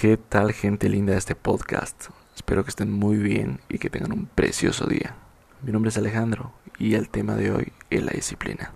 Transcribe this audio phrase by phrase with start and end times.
[0.00, 2.08] ¿Qué tal gente linda de este podcast?
[2.34, 5.14] Espero que estén muy bien y que tengan un precioso día.
[5.60, 8.72] Mi nombre es Alejandro y el tema de hoy es la disciplina.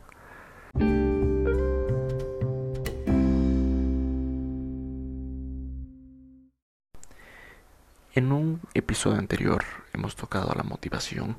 [8.12, 9.64] En un episodio anterior
[9.95, 11.38] hemos tocado la motivación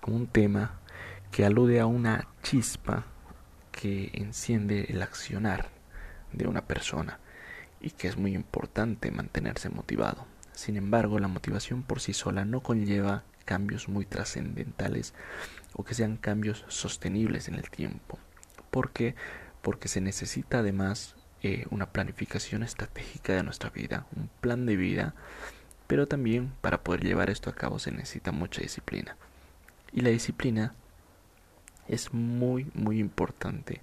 [0.00, 0.80] como un tema
[1.30, 3.04] que alude a una chispa
[3.70, 5.68] que enciende el accionar
[6.32, 7.20] de una persona
[7.80, 10.26] y que es muy importante mantenerse motivado.
[10.52, 15.14] Sin embargo, la motivación por sí sola no conlleva cambios muy trascendentales
[15.72, 18.18] o que sean cambios sostenibles en el tiempo.
[18.70, 19.14] ¿Por qué?
[19.62, 25.14] Porque se necesita además eh, una planificación estratégica de nuestra vida, un plan de vida,
[25.86, 29.16] pero también para poder llevar esto a cabo se necesita mucha disciplina.
[29.92, 30.74] Y la disciplina
[31.86, 33.80] es muy, muy importante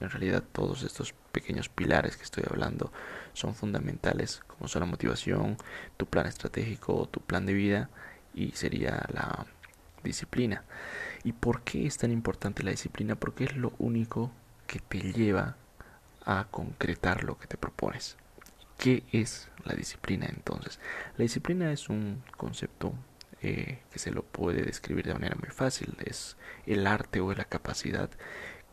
[0.00, 2.92] en realidad todos estos pequeños pilares que estoy hablando
[3.34, 5.58] son fundamentales, como son la motivación,
[5.98, 7.90] tu plan estratégico, tu plan de vida
[8.32, 9.46] y sería la
[10.04, 10.62] disciplina.
[11.24, 13.16] ¿Y por qué es tan importante la disciplina?
[13.16, 14.30] Porque es lo único
[14.66, 15.56] que te lleva
[16.24, 18.16] a concretar lo que te propones.
[18.78, 20.78] ¿Qué es la disciplina entonces?
[21.16, 22.94] La disciplina es un concepto
[23.42, 25.96] eh, que se lo puede describir de manera muy fácil.
[26.04, 26.36] Es
[26.66, 28.10] el arte o la capacidad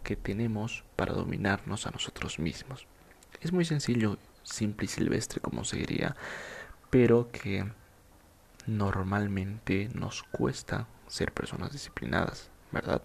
[0.03, 2.88] que tenemos para dominarnos a nosotros mismos.
[3.39, 6.16] Es muy sencillo, simple y silvestre como se diría,
[6.89, 7.66] pero que
[8.67, 13.02] normalmente nos cuesta ser personas disciplinadas, ¿verdad?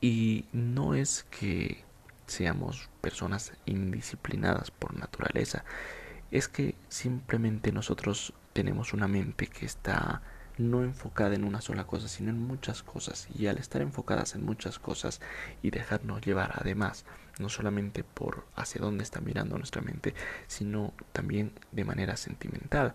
[0.00, 1.84] Y no es que
[2.26, 5.64] seamos personas indisciplinadas por naturaleza,
[6.30, 10.22] es que simplemente nosotros tenemos una mente que está
[10.60, 13.28] no enfocada en una sola cosa, sino en muchas cosas.
[13.34, 15.20] Y al estar enfocadas en muchas cosas
[15.62, 17.04] y dejarnos llevar además,
[17.38, 20.14] no solamente por hacia dónde está mirando nuestra mente,
[20.46, 22.92] sino también de manera sentimental.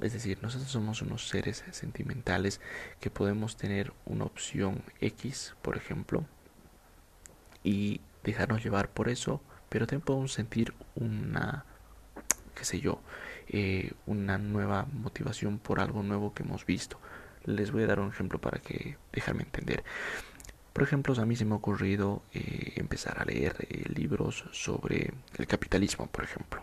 [0.00, 2.60] Es decir, nosotros somos unos seres sentimentales
[3.00, 6.24] que podemos tener una opción X, por ejemplo,
[7.62, 11.64] y dejarnos llevar por eso, pero también podemos sentir una,
[12.54, 13.00] qué sé yo,
[13.48, 16.98] eh, una nueva motivación por algo nuevo que hemos visto.
[17.44, 19.84] Les voy a dar un ejemplo para que dejarme entender.
[20.72, 25.12] Por ejemplo, a mí se me ha ocurrido eh, empezar a leer eh, libros sobre
[25.38, 26.62] el capitalismo, por ejemplo.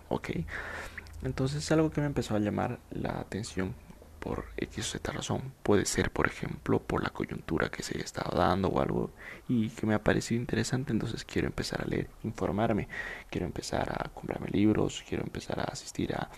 [1.24, 3.74] Entonces es algo que me empezó a llamar la atención
[4.22, 5.54] por X o Z razón.
[5.64, 9.12] Puede ser, por ejemplo, por la coyuntura que se ha estado dando o algo
[9.48, 12.88] y que me ha parecido interesante, entonces quiero empezar a leer, informarme,
[13.30, 16.30] quiero empezar a comprarme libros, quiero empezar a asistir a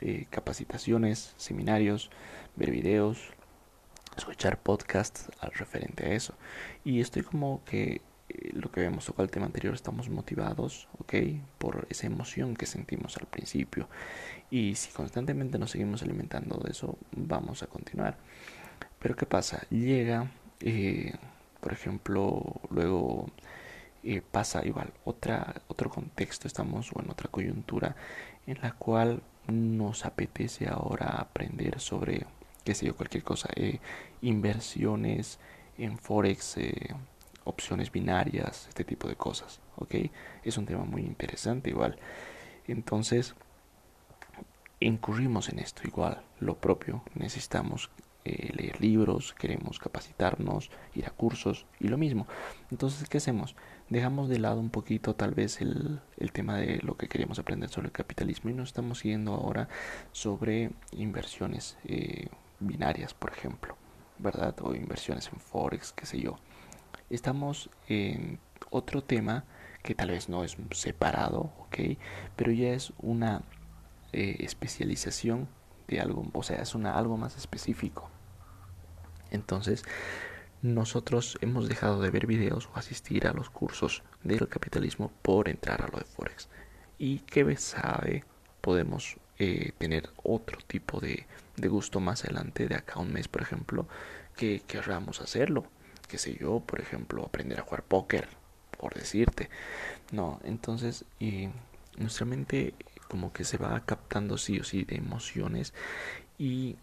[0.00, 2.10] eh, capacitaciones, seminarios,
[2.56, 3.32] ver videos,
[4.16, 6.34] escuchar podcasts al referente a eso.
[6.84, 11.14] Y estoy como que eh, lo que habíamos tocado el tema anterior, estamos motivados, ¿ok?
[11.58, 13.88] Por esa emoción que sentimos al principio.
[14.50, 18.18] Y si constantemente nos seguimos alimentando de eso, vamos a continuar.
[18.98, 19.66] Pero ¿qué pasa?
[19.70, 20.30] Llega,
[20.60, 21.14] eh,
[21.60, 23.30] por ejemplo, luego
[24.30, 27.96] pasa igual otra, otro contexto, estamos o en otra coyuntura
[28.46, 32.26] en la cual nos apetece ahora aprender sobre,
[32.64, 33.48] qué sé yo, cualquier cosa,
[34.22, 35.38] inversiones
[35.78, 36.56] en Forex,
[37.44, 39.94] opciones binarias, este tipo de cosas, ¿ok?
[40.42, 41.98] Es un tema muy interesante igual.
[42.66, 43.34] Entonces,
[44.80, 47.90] incurrimos en esto igual, lo propio, necesitamos
[48.24, 52.26] eh, leer libros, queremos capacitarnos, ir a cursos y lo mismo.
[52.70, 53.54] Entonces, ¿qué hacemos?
[53.90, 57.68] Dejamos de lado un poquito tal vez el, el tema de lo que queremos aprender
[57.68, 59.68] sobre el capitalismo y nos estamos siguiendo ahora
[60.12, 62.28] sobre inversiones eh,
[62.60, 63.76] binarias, por ejemplo,
[64.18, 64.54] ¿verdad?
[64.62, 66.38] O inversiones en Forex, qué sé yo
[67.10, 68.38] estamos en
[68.70, 69.44] otro tema
[69.82, 71.98] que tal vez no es separado, ¿ok?
[72.36, 73.42] Pero ya es una
[74.12, 75.48] eh, especialización
[75.88, 78.10] de algo, o sea, es una, algo más específico.
[79.30, 79.84] Entonces,
[80.64, 85.82] nosotros hemos dejado de ver videos o asistir a los cursos del capitalismo por entrar
[85.82, 86.48] a lo de Forex.
[86.98, 88.24] Y que sabe,
[88.60, 91.26] podemos eh, tener otro tipo de,
[91.56, 93.86] de gusto más adelante, de acá a un mes, por ejemplo,
[94.36, 95.68] que querramos hacerlo
[96.08, 98.28] qué sé yo, por ejemplo, aprender a jugar póker,
[98.78, 99.50] por decirte.
[100.12, 101.48] No, entonces y
[101.96, 102.74] nuestra mente
[103.08, 105.72] como que se va captando sí o sí de emociones
[106.38, 106.76] y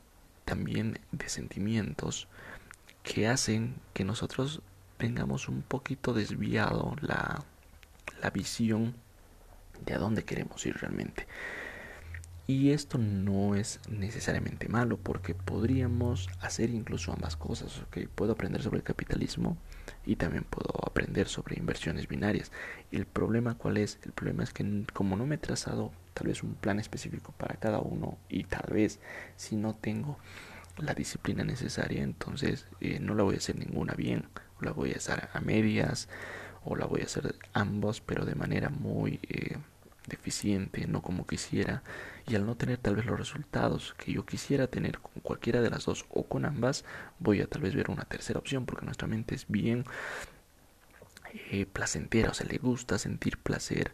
[0.46, 2.28] también de sentimientos
[3.04, 4.62] que hacen que nosotros
[4.98, 7.44] tengamos un poquito desviado la,
[8.22, 8.96] la visión
[9.86, 11.28] de a dónde queremos ir realmente.
[12.48, 17.82] Y esto no es necesariamente malo porque podríamos hacer incluso ambas cosas.
[17.88, 18.08] ¿okay?
[18.08, 19.58] Puedo aprender sobre el capitalismo
[20.06, 22.52] y también puedo aprender sobre inversiones binarias.
[22.92, 24.00] El problema cuál es?
[24.04, 27.56] El problema es que como no me he trazado tal vez un plan específico para
[27.56, 29.00] cada uno y tal vez
[29.38, 30.18] si no tengo
[30.78, 34.28] la disciplina necesaria, entonces eh, no la voy a hacer ninguna bien,
[34.60, 36.10] o la voy a hacer a medias,
[36.64, 39.58] o la voy a hacer ambos, pero de manera muy eh,
[40.08, 41.84] deficiente, no como quisiera,
[42.28, 45.70] y al no tener tal vez los resultados que yo quisiera tener con cualquiera de
[45.70, 46.86] las dos o con ambas,
[47.20, 49.86] voy a tal vez ver una tercera opción, porque nuestra mente es bien
[51.34, 53.94] eh, placentera, o sea, le gusta sentir placer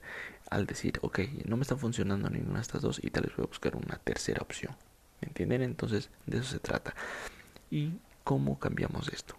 [0.50, 3.46] al decir, ok, no me está funcionando ninguna de estas dos y tal vez voy
[3.46, 4.76] a buscar una tercera opción.
[5.22, 5.62] ¿Me entienden?
[5.62, 6.94] Entonces, de eso se trata.
[7.72, 9.36] ¿Y cómo cambiamos esto?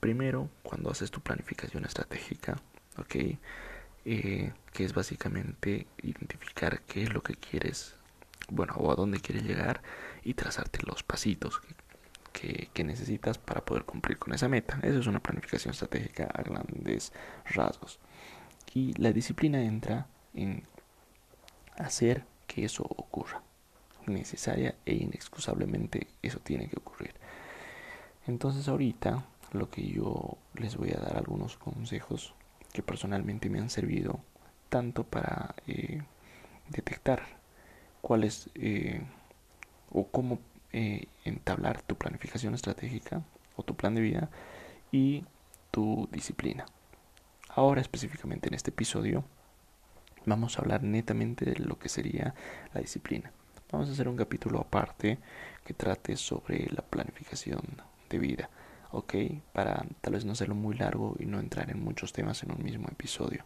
[0.00, 2.56] Primero, cuando haces tu planificación estratégica,
[2.96, 3.16] ¿ok?
[4.04, 7.96] Eh, que es básicamente identificar qué es lo que quieres,
[8.48, 9.82] bueno, o a dónde quieres llegar
[10.22, 11.60] y trazarte los pasitos
[12.32, 14.78] que, que necesitas para poder cumplir con esa meta.
[14.82, 17.12] Eso es una planificación estratégica a grandes
[17.44, 17.98] rasgos.
[18.72, 20.64] Y la disciplina entra en
[21.76, 23.42] hacer que eso ocurra
[24.08, 27.14] necesaria e inexcusablemente eso tiene que ocurrir.
[28.26, 32.34] Entonces ahorita lo que yo les voy a dar algunos consejos
[32.72, 34.20] que personalmente me han servido
[34.68, 36.02] tanto para eh,
[36.68, 37.22] detectar
[38.00, 39.02] cuál es eh,
[39.90, 40.38] o cómo
[40.72, 43.22] eh, entablar tu planificación estratégica
[43.56, 44.30] o tu plan de vida
[44.92, 45.24] y
[45.70, 46.66] tu disciplina.
[47.48, 49.24] Ahora específicamente en este episodio
[50.26, 52.34] vamos a hablar netamente de lo que sería
[52.74, 53.32] la disciplina.
[53.70, 55.18] Vamos a hacer un capítulo aparte
[55.62, 57.60] que trate sobre la planificación
[58.08, 58.48] de vida,
[58.92, 59.14] ¿ok?
[59.52, 62.62] Para tal vez no hacerlo muy largo y no entrar en muchos temas en un
[62.62, 63.44] mismo episodio.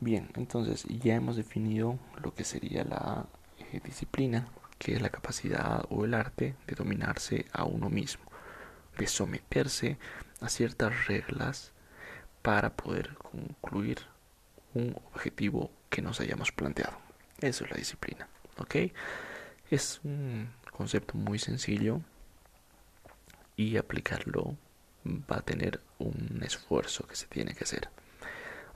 [0.00, 3.26] Bien, entonces ya hemos definido lo que sería la
[3.58, 4.48] eh, disciplina,
[4.78, 8.24] que es la capacidad o el arte de dominarse a uno mismo,
[8.96, 9.98] de someterse
[10.40, 11.72] a ciertas reglas
[12.40, 13.98] para poder concluir
[14.72, 16.96] un objetivo que nos hayamos planteado.
[17.42, 18.26] Eso es la disciplina.
[18.58, 18.76] ¿Ok?
[19.70, 22.00] Es un concepto muy sencillo
[23.56, 24.56] y aplicarlo
[25.04, 27.88] va a tener un esfuerzo que se tiene que hacer.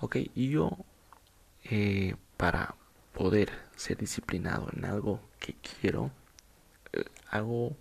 [0.00, 0.78] Ok, y yo
[1.64, 2.74] eh, para
[3.12, 6.10] poder ser disciplinado en algo que quiero,
[6.92, 7.76] eh, hago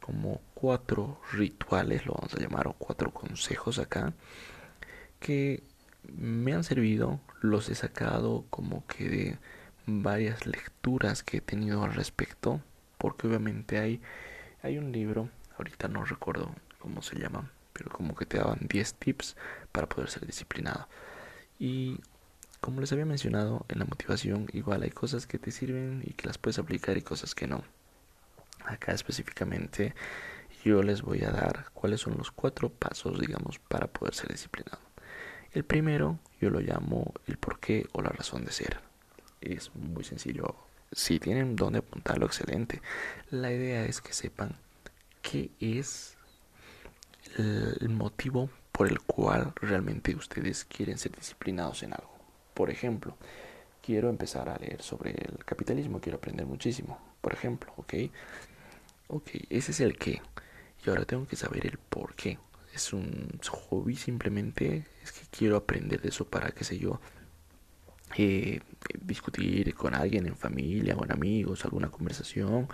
[0.00, 4.14] como cuatro rituales, lo vamos a llamar, o cuatro consejos acá,
[5.18, 5.62] que
[6.16, 9.38] me han servido, los he sacado como que de
[9.86, 12.60] varias lecturas que he tenido al respecto,
[12.98, 14.00] porque obviamente hay,
[14.62, 15.28] hay un libro,
[15.58, 19.36] ahorita no recuerdo cómo se llama, pero como que te daban 10 tips
[19.72, 20.88] para poder ser disciplinado.
[21.58, 21.98] Y
[22.60, 26.26] como les había mencionado en la motivación, igual hay cosas que te sirven y que
[26.26, 27.62] las puedes aplicar y cosas que no.
[28.64, 29.94] Acá específicamente
[30.64, 34.80] yo les voy a dar cuáles son los cuatro pasos, digamos, para poder ser disciplinado.
[35.52, 38.89] El primero yo lo llamo el porqué o la razón de ser
[39.40, 40.56] es muy sencillo.
[40.92, 42.82] Si tienen donde apuntarlo, excelente.
[43.30, 44.56] La idea es que sepan
[45.22, 46.16] qué es
[47.36, 52.18] el motivo por el cual realmente ustedes quieren ser disciplinados en algo.
[52.54, 53.16] Por ejemplo,
[53.82, 56.98] quiero empezar a leer sobre el capitalismo, quiero aprender muchísimo.
[57.20, 57.94] Por ejemplo, ¿ok?
[59.08, 60.22] Ok, ese es el qué.
[60.84, 62.38] Y ahora tengo que saber el por qué.
[62.74, 67.00] Es un hobby simplemente, es que quiero aprender de eso para, qué sé yo,
[68.16, 68.60] eh,
[69.00, 72.68] discutir con alguien en familia, con amigos, alguna conversación.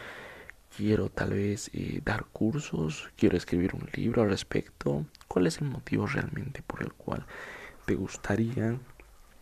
[0.75, 5.07] Quiero tal vez eh, dar cursos, quiero escribir un libro al respecto.
[5.29, 7.27] ¿Cuál es el motivo realmente por el cual
[7.87, 8.79] te gustaría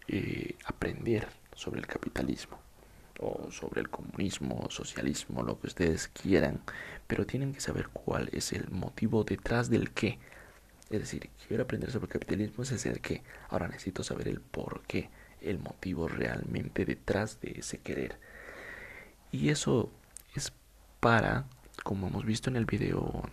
[0.09, 2.59] eh, aprender sobre el capitalismo?
[3.21, 6.61] o sobre el comunismo, socialismo, lo que ustedes quieran,
[7.07, 10.19] pero tienen que saber cuál es el motivo detrás del qué.
[10.91, 13.23] Es decir, quiero aprender sobre el capitalismo, ese es el qué.
[13.51, 15.11] Ahora necesito saber el por qué
[15.45, 18.19] el motivo realmente detrás de ese querer.
[19.31, 19.91] Y eso
[20.35, 20.53] es
[21.01, 21.47] para,
[21.83, 23.29] como hemos visto en el video,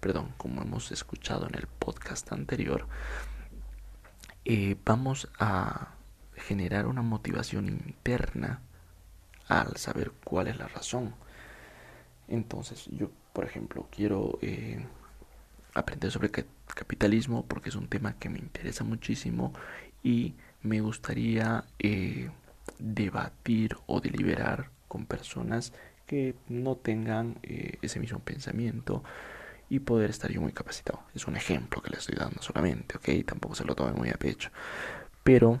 [0.00, 2.86] perdón, como hemos escuchado en el podcast anterior,
[4.44, 5.94] eh, vamos a
[6.34, 8.62] generar una motivación interna
[9.48, 11.14] al saber cuál es la razón.
[12.28, 14.86] Entonces yo, por ejemplo, quiero eh,
[15.74, 19.52] aprender sobre capitalismo porque es un tema que me interesa muchísimo
[20.02, 22.30] y me gustaría eh,
[22.78, 25.72] debatir o deliberar con personas
[26.06, 29.04] que no tengan eh, ese mismo pensamiento
[29.68, 31.00] y poder estar yo muy capacitado.
[31.14, 33.24] Es un ejemplo que le estoy dando solamente, ¿ok?
[33.24, 34.50] Tampoco se lo tomen muy a pecho.
[35.22, 35.60] Pero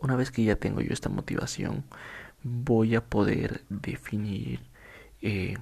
[0.00, 1.84] una vez que ya tengo yo esta motivación,
[2.42, 4.60] voy a poder definir
[5.20, 5.58] eh,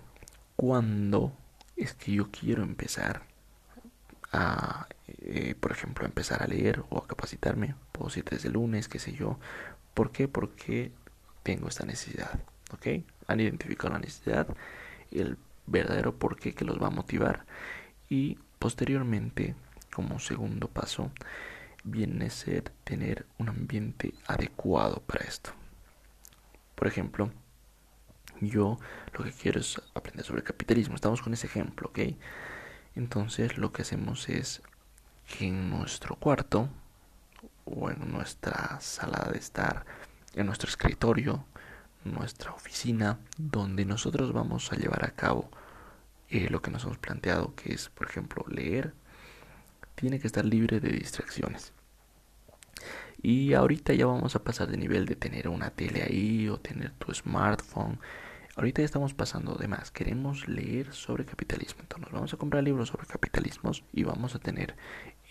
[0.55, 1.33] cuándo
[1.77, 3.23] es que yo quiero empezar
[4.33, 7.75] a, eh, por ejemplo, empezar a leer o a capacitarme.
[8.05, 9.39] Decir desde el lunes, qué sé yo.
[9.95, 10.29] ¿Por qué?
[10.29, 10.93] Porque
[11.43, 12.39] tengo esta necesidad,
[12.73, 13.05] ¿ok?
[13.29, 14.47] Han identificado la necesidad,
[15.11, 17.45] el verdadero porqué que los va a motivar
[18.09, 19.55] y posteriormente,
[19.93, 21.11] como segundo paso,
[21.85, 25.51] viene a ser tener un ambiente adecuado para esto.
[26.75, 27.31] Por ejemplo,
[28.41, 28.79] yo
[29.13, 30.95] lo que quiero es aprender sobre capitalismo.
[30.95, 32.01] Estamos con ese ejemplo, ¿ok?
[32.95, 34.63] Entonces lo que hacemos es
[35.27, 36.69] que en nuestro cuarto
[37.67, 39.85] o en nuestra sala de estar,
[40.35, 41.45] en nuestro escritorio,
[42.05, 45.51] nuestra oficina, donde nosotros vamos a llevar a cabo
[46.29, 48.95] eh, lo que nos hemos planteado, que es, por ejemplo, leer,
[49.95, 51.73] tiene que estar libre de distracciones.
[53.23, 56.93] Y ahorita ya vamos a pasar de nivel de tener una tele ahí o tener
[56.93, 57.99] tu smartphone.
[58.57, 59.91] Ahorita ya estamos pasando de más.
[59.91, 61.81] Queremos leer sobre capitalismo.
[61.83, 64.77] Entonces vamos a comprar libros sobre capitalismos y vamos a tener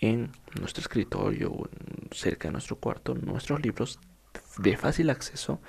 [0.00, 1.68] en nuestro escritorio
[2.12, 3.98] cerca de nuestro cuarto nuestros libros
[4.58, 5.60] de fácil acceso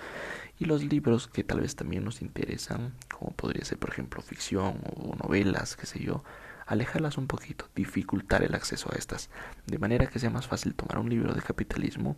[0.59, 4.81] y los libros que tal vez también nos interesan, como podría ser por ejemplo ficción
[4.95, 6.23] o novelas, qué sé yo,
[6.65, 9.29] alejarlas un poquito, dificultar el acceso a estas,
[9.65, 12.17] de manera que sea más fácil tomar un libro de capitalismo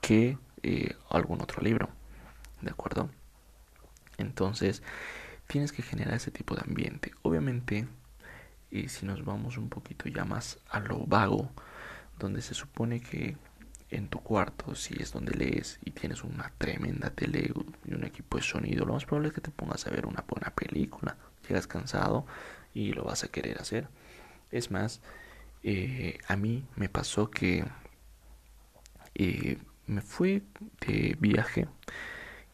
[0.00, 1.90] que eh, algún otro libro,
[2.62, 3.10] ¿de acuerdo?
[4.16, 4.82] Entonces,
[5.46, 7.12] tienes que generar ese tipo de ambiente.
[7.22, 7.86] Obviamente,
[8.70, 11.50] y si nos vamos un poquito ya más a lo vago,
[12.18, 13.36] donde se supone que
[13.90, 17.52] en tu cuarto, si es donde lees y tienes una tremenda tele
[17.86, 20.24] y un equipo de sonido, lo más probable es que te pongas a ver una
[20.28, 21.16] buena película.
[21.48, 22.26] Llegas cansado
[22.74, 23.88] y lo vas a querer hacer.
[24.50, 25.00] Es más,
[25.62, 27.64] eh, a mí me pasó que
[29.14, 30.42] eh, me fui
[30.86, 31.66] de viaje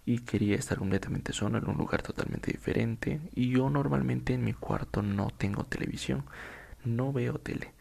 [0.07, 4.53] y quería estar completamente solo en un lugar totalmente diferente y yo normalmente en mi
[4.53, 6.25] cuarto no tengo televisión,
[6.85, 7.73] no veo tele.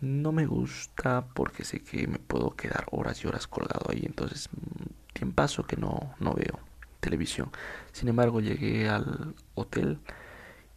[0.00, 4.48] No me gusta porque sé que me puedo quedar horas y horas colgado ahí, entonces
[4.52, 6.58] mm, paso que no, no veo
[7.00, 7.50] televisión.
[7.92, 9.98] Sin embargo, llegué al hotel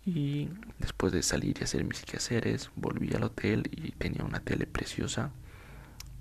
[0.05, 4.67] y después de salir y hacer mis quehaceres, volví al hotel y tenía una tele
[4.67, 5.31] preciosa.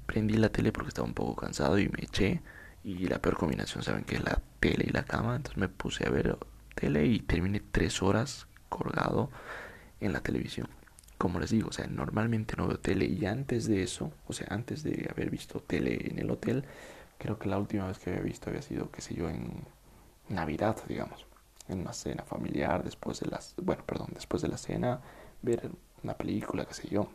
[0.06, 2.42] Prendí la tele porque estaba un poco cansado y me eché
[2.84, 5.36] y la peor combinación, saben que es la tele y la cama.
[5.36, 6.36] Entonces me puse a ver
[6.74, 9.30] tele y terminé tres horas colgado
[10.00, 10.68] en la televisión.
[11.18, 14.48] Como les digo, o sea, normalmente no veo tele y antes de eso, o sea,
[14.50, 16.64] antes de haber visto tele en el hotel,
[17.18, 19.62] creo que la última vez que había visto había sido, qué sé yo, en
[20.28, 21.24] Navidad, digamos,
[21.68, 25.00] en una cena familiar, después de las, bueno, perdón, después de la cena,
[25.40, 25.70] ver
[26.02, 27.08] una película, qué sé yo.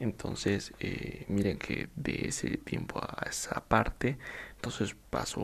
[0.00, 4.18] Entonces, eh, miren que de ese tiempo a esa parte,
[4.54, 5.40] entonces pasó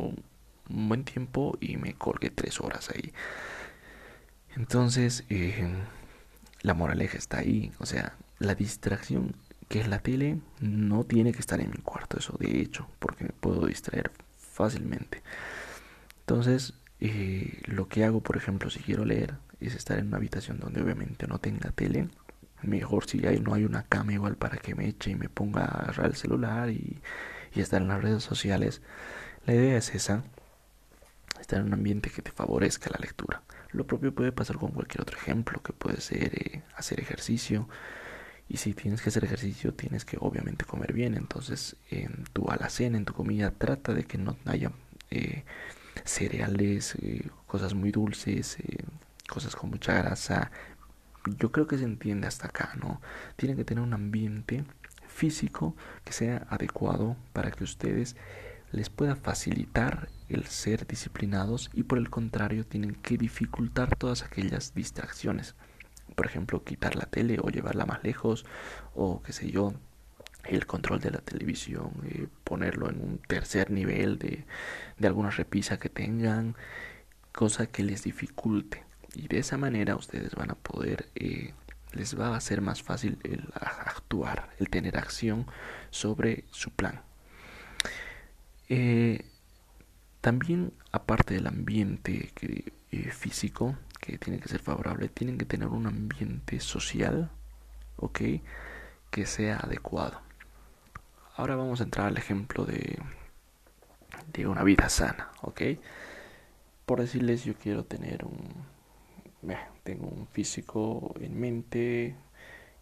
[0.69, 3.13] un buen tiempo y me colgué tres horas ahí.
[4.57, 5.67] Entonces, eh,
[6.63, 7.73] la moraleja está ahí.
[7.79, 9.37] O sea, la distracción
[9.69, 13.25] que es la tele no tiene que estar en mi cuarto, eso de hecho, porque
[13.25, 15.23] me puedo distraer fácilmente.
[16.21, 20.59] Entonces, eh, lo que hago, por ejemplo, si quiero leer, es estar en una habitación
[20.61, 22.09] donde obviamente no tenga tele
[22.65, 25.63] mejor si hay, no hay una cama igual para que me eche y me ponga
[25.63, 27.01] a agarrar el celular y,
[27.55, 28.83] y estar en las redes sociales.
[29.47, 30.25] La idea es esa,
[31.41, 33.43] estar en un ambiente que te favorezca la lectura.
[33.73, 37.69] Lo propio puede pasar con cualquier otro ejemplo, que puede ser eh, hacer ejercicio.
[38.49, 41.15] Y si tienes que hacer ejercicio, tienes que obviamente comer bien.
[41.17, 44.71] Entonces, en tu alacena, en tu comida, trata de que no haya
[45.11, 45.45] eh,
[46.05, 48.59] cereales, eh, cosas muy dulces,
[49.29, 50.51] cosas con mucha grasa,
[51.39, 53.01] yo creo que se entiende hasta acá, ¿no?
[53.37, 54.65] Tienen que tener un ambiente
[55.07, 58.17] físico que sea adecuado para que ustedes
[58.73, 64.75] les pueda facilitar el ser disciplinados y por el contrario tienen que dificultar todas aquellas
[64.75, 65.55] distracciones.
[66.17, 68.45] Por ejemplo, quitar la tele o llevarla más lejos
[68.95, 69.75] o qué sé yo,
[70.45, 74.45] el control de la televisión, eh, ponerlo en un tercer nivel de,
[74.99, 76.57] de alguna repisa que tengan,
[77.33, 78.84] cosa que les dificulte.
[79.15, 81.53] Y de esa manera ustedes van a poder, eh,
[81.93, 85.47] les va a ser más fácil el actuar, el tener acción
[85.91, 87.03] sobre su plan.
[88.69, 89.25] Eh,
[90.21, 95.87] también, aparte del ambiente eh, físico, que tiene que ser favorable, tienen que tener un
[95.87, 97.31] ambiente social,
[97.97, 98.21] ¿ok?
[99.11, 100.21] Que sea adecuado.
[101.37, 102.99] Ahora vamos a entrar al ejemplo de,
[104.33, 105.63] de una vida sana, ¿ok?
[106.87, 108.74] Por decirles, yo quiero tener un,
[109.83, 112.17] tengo un físico en mente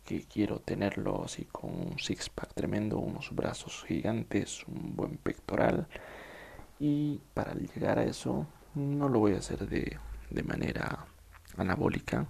[0.04, 5.87] que quiero tenerlo así con un six pack tremendo, unos brazos gigantes, un buen pectoral
[6.81, 9.99] y para llegar a eso no lo voy a hacer de,
[10.31, 11.07] de manera
[11.57, 12.26] anabólica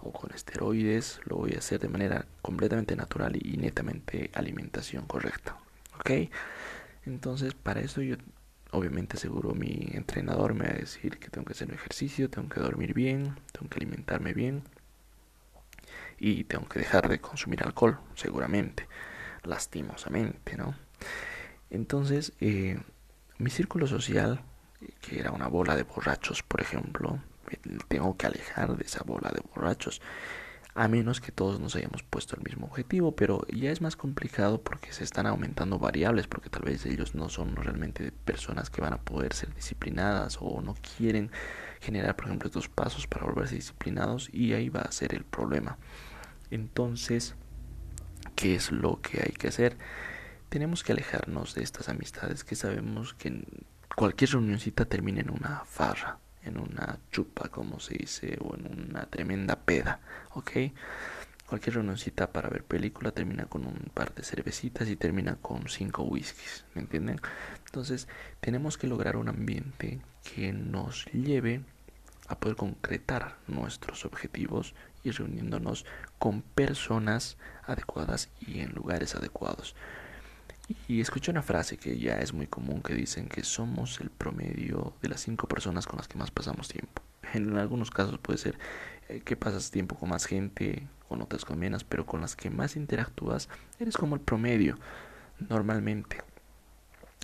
[0.00, 5.56] o con esteroides, lo voy a hacer de manera completamente natural y netamente alimentación correcta,
[5.98, 6.30] ¿ok?
[7.04, 8.16] Entonces para eso yo
[8.72, 12.60] obviamente seguro mi entrenador me va a decir que tengo que hacer ejercicio, tengo que
[12.60, 14.64] dormir bien, tengo que alimentarme bien
[16.18, 18.88] y tengo que dejar de consumir alcohol, seguramente,
[19.42, 20.74] lastimosamente, ¿no?
[21.70, 22.78] Entonces, eh,
[23.38, 24.42] mi círculo social,
[25.00, 27.20] que era una bola de borrachos, por ejemplo,
[27.88, 30.00] tengo que alejar de esa bola de borrachos
[30.74, 34.62] a menos que todos nos hayamos puesto el mismo objetivo, pero ya es más complicado
[34.62, 38.94] porque se están aumentando variables, porque tal vez ellos no son realmente personas que van
[38.94, 41.30] a poder ser disciplinadas o no quieren
[41.80, 45.76] generar, por ejemplo, estos pasos para volverse disciplinados y ahí va a ser el problema.
[46.50, 47.34] Entonces,
[48.34, 49.76] ¿qué es lo que hay que hacer?
[50.48, 53.44] Tenemos que alejarnos de estas amistades que sabemos que
[53.94, 59.06] cualquier reunioncita termina en una farra en una chupa, como se dice, o en una
[59.06, 60.00] tremenda peda,
[60.34, 60.50] ¿ok?
[61.46, 66.02] Cualquier reunioncita para ver película termina con un par de cervecitas y termina con cinco
[66.02, 67.20] whiskies, ¿me entienden?
[67.66, 68.08] Entonces
[68.40, 71.60] tenemos que lograr un ambiente que nos lleve
[72.28, 75.84] a poder concretar nuestros objetivos y reuniéndonos
[76.18, 79.74] con personas adecuadas y en lugares adecuados.
[80.88, 84.94] Y escuché una frase que ya es muy común que dicen que somos el promedio
[85.02, 87.02] de las cinco personas con las que más pasamos tiempo.
[87.34, 88.58] En algunos casos puede ser
[89.08, 92.50] eh, que pasas tiempo con más gente, con otras con menos, pero con las que
[92.50, 94.78] más interactúas eres como el promedio
[95.48, 96.18] normalmente.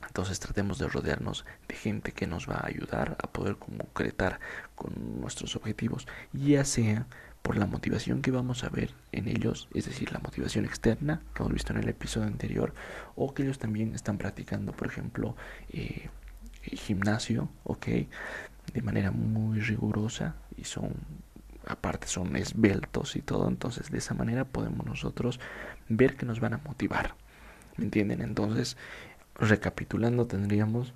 [0.06, 4.38] Entonces tratemos de rodearnos de gente que nos va a ayudar a poder concretar
[4.74, 7.06] con nuestros objetivos, ya sea
[7.42, 11.42] por la motivación que vamos a ver en ellos, es decir, la motivación externa que
[11.42, 12.74] hemos visto en el episodio anterior,
[13.14, 15.36] o que ellos también están practicando, por ejemplo,
[15.70, 16.10] eh,
[16.62, 17.86] gimnasio, ok,
[18.72, 20.92] de manera muy rigurosa y son,
[21.66, 25.40] aparte son esbeltos y todo, entonces de esa manera podemos nosotros
[25.88, 27.14] ver que nos van a motivar,
[27.76, 28.20] ¿me entienden?
[28.20, 28.76] Entonces,
[29.36, 30.92] recapitulando, tendríamos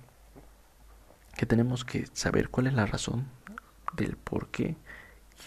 [1.35, 3.25] que tenemos que saber cuál es la razón
[3.95, 4.75] del por qué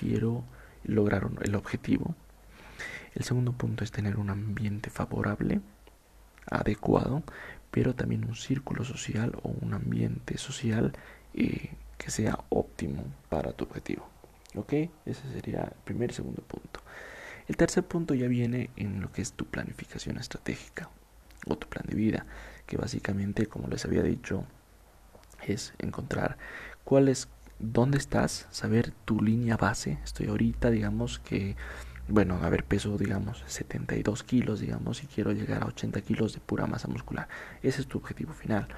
[0.01, 0.45] quiero
[0.87, 2.15] lograron el objetivo.
[3.15, 5.61] El segundo punto es tener un ambiente favorable,
[6.51, 7.23] adecuado,
[7.71, 10.93] pero también un círculo social o un ambiente social
[11.35, 14.09] eh, que sea óptimo para tu objetivo.
[14.55, 14.73] ¿Ok?
[15.05, 16.81] Ese sería el primer y segundo punto.
[17.49, 20.91] El tercer punto ya viene en lo que es tu planificación estratégica
[21.47, 22.27] o tu plan de vida,
[22.67, 24.45] que básicamente, como les había dicho,
[25.47, 26.39] es encontrar
[26.85, 29.99] cuáles dónde estás, saber tu línea base.
[30.05, 31.57] Estoy ahorita, digamos que,
[32.09, 36.41] bueno, a ver, peso, digamos, 72 kilos, digamos, y quiero llegar a 80 kilos de
[36.41, 37.29] pura masa muscular.
[37.63, 38.69] Ese es tu objetivo final.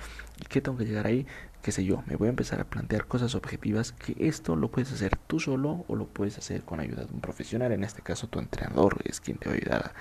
[0.41, 1.27] ¿Y qué tengo que llegar ahí?
[1.63, 4.93] Qué sé yo, me voy a empezar a plantear cosas objetivas que esto lo puedes
[4.93, 7.73] hacer tú solo o lo puedes hacer con ayuda de un profesional.
[7.73, 9.93] En este caso, tu entrenador es quien te va a ayudar a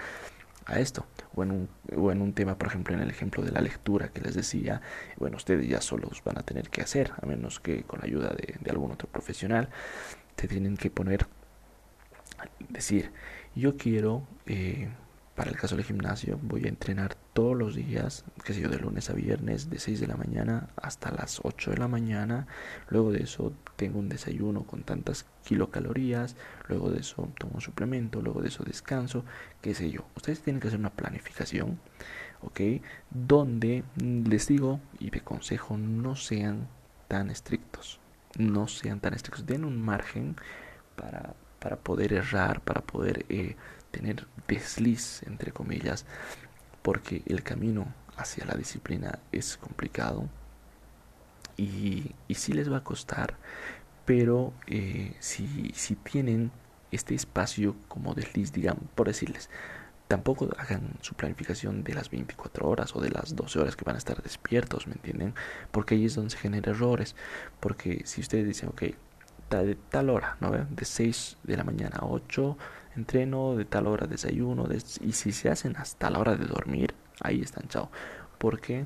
[0.68, 1.06] a esto.
[1.34, 4.10] O en, un, o en un tema, por ejemplo, en el ejemplo de la lectura
[4.10, 4.82] que les decía,
[5.18, 8.30] bueno, ustedes ya solos van a tener que hacer, a menos que con la ayuda
[8.30, 9.70] de, algún otro profesional,
[10.36, 11.26] te tienen que poner,
[12.70, 13.12] decir,
[13.56, 14.90] yo quiero eh,
[15.38, 18.80] para el caso del gimnasio, voy a entrenar todos los días, que sé yo, de
[18.80, 22.48] lunes a viernes, de 6 de la mañana hasta las 8 de la mañana.
[22.90, 26.36] Luego de eso tengo un desayuno con tantas kilocalorías.
[26.68, 28.20] Luego de eso tomo un suplemento.
[28.20, 29.26] Luego de eso descanso,
[29.62, 30.08] qué sé yo.
[30.16, 31.80] Ustedes tienen que hacer una planificación,
[32.42, 32.82] ¿ok?
[33.12, 36.68] Donde les digo y de consejo no sean
[37.08, 38.00] tan estrictos.
[38.40, 39.46] No sean tan estrictos.
[39.46, 40.36] Den un margen
[40.96, 43.24] para, para poder errar, para poder...
[43.30, 43.56] Eh,
[43.98, 46.06] tener desliz, entre comillas,
[46.82, 50.30] porque el camino hacia la disciplina es complicado
[51.58, 53.36] y, y sí les va a costar,
[54.06, 56.52] pero eh, si, si tienen
[56.92, 59.50] este espacio como desliz, digamos, por decirles,
[60.08, 63.96] tampoco hagan su planificación de las 24 horas o de las 12 horas que van
[63.96, 65.34] a estar despiertos, ¿me entienden?
[65.72, 67.16] Porque ahí es donde se generan errores.
[67.60, 68.84] Porque si ustedes dicen, ok,
[69.50, 70.52] de tal hora, ¿no?
[70.52, 72.58] De 6 de la mañana a 8
[72.98, 74.68] entreno, de tal hora desayuno,
[75.02, 77.90] y si se hacen hasta la hora de dormir, ahí están, chao.
[78.38, 78.86] Porque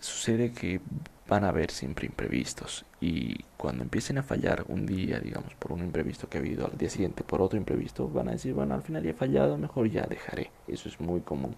[0.00, 0.80] sucede que
[1.28, 5.80] van a haber siempre imprevistos y cuando empiecen a fallar un día, digamos, por un
[5.80, 8.82] imprevisto que ha habido al día siguiente por otro imprevisto, van a decir, bueno, al
[8.82, 10.50] final ya he fallado, mejor ya dejaré.
[10.66, 11.54] Eso es muy común.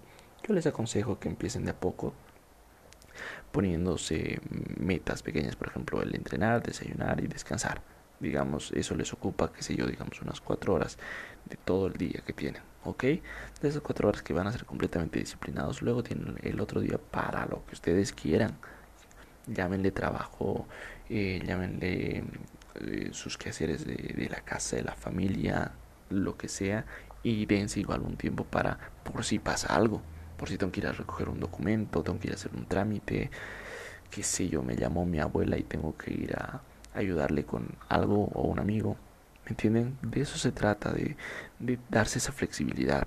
[0.46, 2.14] Yo les aconsejo que empiecen de a poco
[3.53, 4.40] poniéndose
[4.79, 7.83] metas pequeñas, por ejemplo, el entrenar, desayunar y descansar
[8.20, 10.98] digamos, eso les ocupa, qué sé yo, digamos, unas cuatro horas
[11.46, 13.02] de todo el día que tienen, ¿ok?
[13.02, 16.98] De esas cuatro horas que van a ser completamente disciplinados, luego tienen el otro día
[16.98, 18.59] para lo que ustedes quieran.
[19.46, 20.66] Llámenle trabajo,
[21.09, 22.24] eh, llámenle
[22.74, 25.72] eh, sus quehaceres de, de, la casa, de la familia,
[26.11, 26.85] lo que sea,
[27.22, 30.02] y dense igual un tiempo para, por si pasa algo,
[30.37, 32.66] por si tengo que ir a recoger un documento, tengo que ir a hacer un
[32.66, 33.30] trámite,
[34.11, 36.61] qué sé yo, me llamó mi abuela y tengo que ir a
[36.94, 38.96] ayudarle con algo o un amigo.
[39.44, 39.98] ¿Me entienden?
[40.03, 41.16] De eso se trata, de,
[41.88, 43.07] darse esa flexibilidad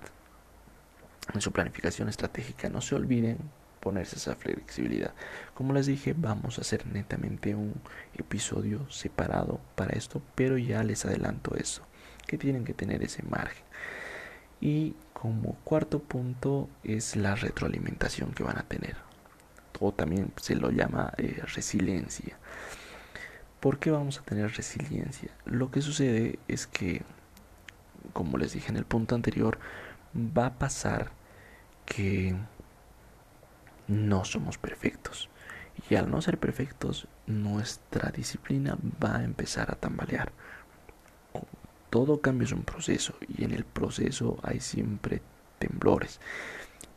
[1.33, 2.69] en su planificación estratégica.
[2.69, 3.37] No se olviden
[3.79, 5.13] ponerse esa flexibilidad.
[5.53, 7.73] Como les dije, vamos a hacer netamente un
[8.17, 11.85] episodio separado para esto, pero ya les adelanto eso,
[12.25, 13.63] que tienen que tener ese margen.
[14.61, 18.95] Y como cuarto punto es la retroalimentación que van a tener.
[19.79, 22.37] O también se lo llama eh, resiliencia.
[23.63, 25.31] ¿Por qué vamos a tener resiliencia?
[25.45, 27.01] Lo que sucede es que,
[28.11, 29.57] como les dije en el punto anterior,
[30.13, 31.13] va a pasar
[31.85, 32.35] que
[33.87, 35.29] no somos perfectos.
[35.89, 40.33] Y al no ser perfectos, nuestra disciplina va a empezar a tambalear.
[41.89, 45.21] Todo cambio es un proceso y en el proceso hay siempre
[45.59, 46.19] temblores.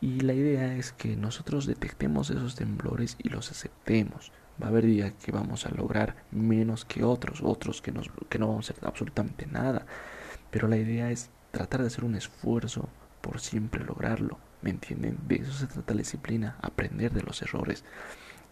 [0.01, 4.33] Y la idea es que nosotros detectemos esos temblores y los aceptemos.
[4.61, 8.39] Va a haber días que vamos a lograr menos que otros, otros que, nos, que
[8.39, 9.87] no vamos a hacer absolutamente nada.
[10.51, 12.89] Pero la idea es tratar de hacer un esfuerzo
[13.21, 14.39] por siempre lograrlo.
[14.63, 15.19] ¿Me entienden?
[15.27, 17.85] De eso se trata la disciplina, aprender de los errores.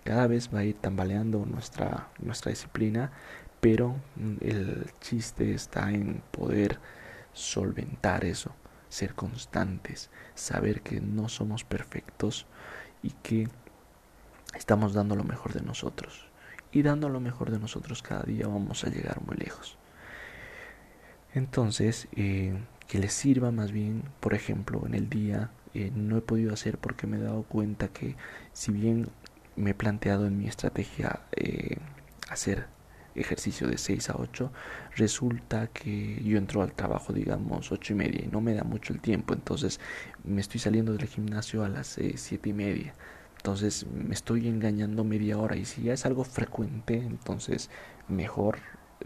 [0.04, 3.10] Cada vez va a ir tambaleando nuestra, nuestra disciplina,
[3.60, 3.96] pero
[4.40, 6.78] el chiste está en poder
[7.32, 8.54] solventar eso,
[8.90, 12.46] ser constantes, saber que no somos perfectos
[13.02, 13.48] y que
[14.56, 16.26] estamos dando lo mejor de nosotros.
[16.72, 19.78] Y dando lo mejor de nosotros cada día vamos a llegar muy lejos.
[21.34, 22.54] Entonces, eh,
[22.88, 26.78] que les sirva más bien, por ejemplo, en el día eh, no he podido hacer
[26.78, 28.16] porque me he dado cuenta que
[28.52, 29.08] si bien
[29.56, 31.78] me he planteado en mi estrategia eh,
[32.28, 32.66] hacer
[33.16, 34.52] ejercicio de 6 a 8,
[34.96, 38.92] resulta que yo entro al trabajo, digamos, 8 y media y no me da mucho
[38.92, 39.80] el tiempo, entonces
[40.24, 42.94] me estoy saliendo del gimnasio a las 7 y media.
[43.44, 47.68] Entonces me estoy engañando media hora y si ya es algo frecuente, entonces
[48.08, 48.56] mejor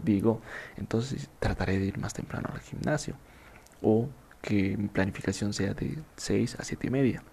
[0.01, 0.41] digo,
[0.77, 3.17] entonces trataré de ir más temprano al gimnasio
[3.81, 4.07] o
[4.41, 7.23] que mi planificación sea de 6 a 7 y media.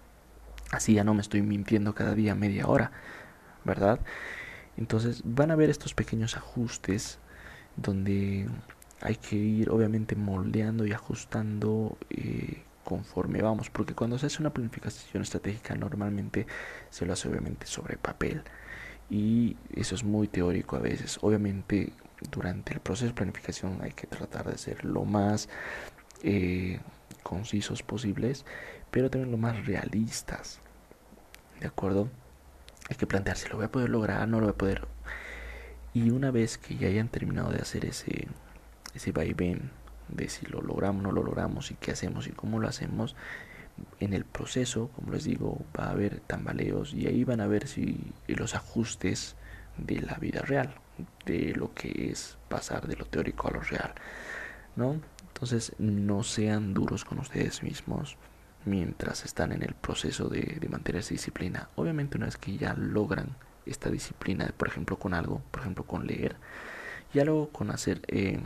[0.69, 2.91] Así ya no me estoy mintiendo cada día media hora,
[3.63, 4.01] ¿verdad?
[4.75, 7.19] Entonces van a ver estos pequeños ajustes
[7.77, 8.49] donde
[8.99, 14.53] hay que ir obviamente moldeando y ajustando eh, conforme vamos, porque cuando se hace una
[14.53, 16.47] planificación estratégica normalmente
[16.89, 18.43] se lo hace obviamente sobre papel
[19.09, 21.19] y eso es muy teórico a veces.
[21.21, 21.91] Obviamente
[22.31, 25.49] durante el proceso de planificación hay que tratar de ser lo más
[26.23, 26.79] eh,
[27.23, 28.45] concisos posibles,
[28.89, 30.61] pero también lo más realistas.
[31.59, 32.07] ¿De acuerdo?
[32.89, 34.25] Hay que plantearse, ¿lo voy a poder lograr?
[34.29, 34.87] ¿No lo voy a poder?
[35.93, 38.29] Y una vez que ya hayan terminado de hacer ese,
[38.93, 39.71] ese vaivén
[40.09, 43.15] de si lo logramos, no lo logramos y qué hacemos y cómo lo hacemos,
[43.99, 47.67] en el proceso, como les digo, va a haber tambaleos y ahí van a ver
[47.67, 49.35] si los ajustes
[49.77, 50.75] de la vida real,
[51.25, 53.93] de lo que es pasar de lo teórico a lo real,
[54.75, 54.99] ¿no?
[55.27, 58.17] Entonces no sean duros con ustedes mismos
[58.65, 61.69] mientras están en el proceso de, de mantener esa disciplina.
[61.75, 63.35] Obviamente una vez que ya logran
[63.67, 66.35] esta disciplina, por ejemplo con algo, por ejemplo con leer,
[67.13, 68.39] ya luego con hacer eh,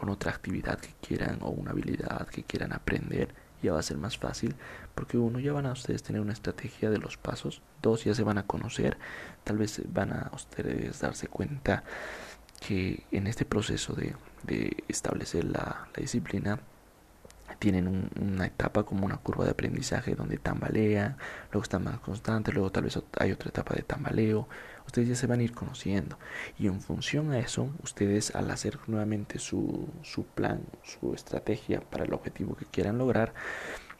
[0.00, 3.98] con otra actividad que quieran o una habilidad que quieran aprender, ya va a ser
[3.98, 4.54] más fácil
[4.94, 8.22] porque uno ya van a ustedes tener una estrategia de los pasos, dos ya se
[8.22, 8.96] van a conocer,
[9.44, 11.84] tal vez van a ustedes darse cuenta
[12.66, 14.16] que en este proceso de,
[14.88, 16.60] establecer la, disciplina
[17.60, 21.16] tienen un, una etapa como una curva de aprendizaje donde tambalea,
[21.52, 24.48] luego están más constantes, luego tal vez hay otra etapa de tambaleo,
[24.86, 26.18] ustedes ya se van a ir conociendo.
[26.58, 32.04] Y en función a eso, ustedes al hacer nuevamente su, su plan, su estrategia para
[32.04, 33.34] el objetivo que quieran lograr,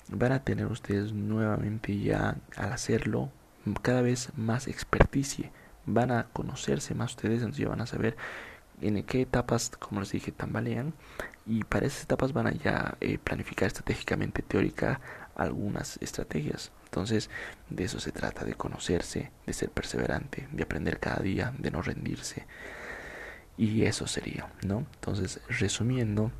[0.08, 3.30] van a tener ustedes nuevamente ya al hacerlo
[3.82, 5.52] cada vez más experticia,
[5.84, 8.16] van a conocerse más ustedes, entonces ya van a saber
[8.80, 10.94] en qué etapas, como les dije, tambalean
[11.46, 15.00] y para esas etapas van a ya eh, planificar estratégicamente teórica
[15.36, 16.72] algunas estrategias.
[16.84, 17.30] Entonces,
[17.68, 21.82] de eso se trata, de conocerse, de ser perseverante, de aprender cada día, de no
[21.82, 22.46] rendirse.
[23.56, 24.86] Y eso sería, ¿no?
[24.94, 26.32] Entonces, resumiendo,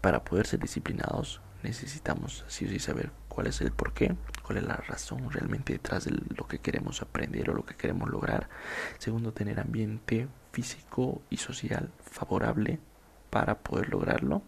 [0.00, 4.64] para poder ser disciplinados necesitamos sí o sí saber cuál es el porqué, cuál es
[4.64, 8.48] la razón realmente detrás de lo que queremos aprender o lo que queremos lograr.
[8.98, 12.78] Segundo, tener ambiente físico y social favorable
[13.30, 14.42] para poder lograrlo.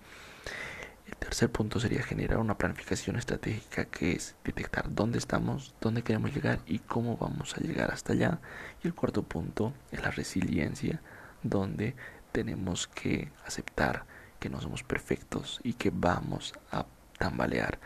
[1.06, 6.34] El tercer punto sería generar una planificación estratégica que es detectar dónde estamos, dónde queremos
[6.34, 8.40] llegar y cómo vamos a llegar hasta allá.
[8.82, 11.00] Y el cuarto punto es la resiliencia,
[11.42, 11.94] donde
[12.32, 14.06] tenemos que aceptar
[14.40, 16.86] que no somos perfectos y que vamos a
[17.18, 17.78] tambalear,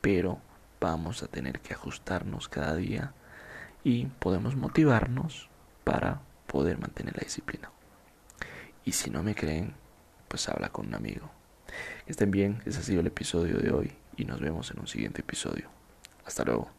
[0.00, 0.40] pero
[0.80, 3.12] vamos a tener que ajustarnos cada día
[3.84, 5.48] y podemos motivarnos
[5.84, 7.70] para poder mantener la disciplina.
[8.84, 9.74] Y si no me creen,
[10.26, 11.30] pues habla con un amigo.
[12.04, 14.88] Que estén bien, ese ha sido el episodio de hoy y nos vemos en un
[14.88, 15.68] siguiente episodio.
[16.24, 16.77] Hasta luego.